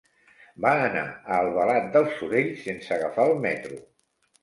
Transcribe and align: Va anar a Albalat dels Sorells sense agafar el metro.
Va 0.65 0.71
anar 0.85 1.03
a 1.09 1.37
Albalat 1.43 1.93
dels 1.99 2.17
Sorells 2.23 2.67
sense 2.71 2.99
agafar 3.01 3.31
el 3.33 3.41
metro. 3.49 3.83